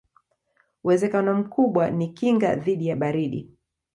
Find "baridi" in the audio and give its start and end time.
2.95-3.51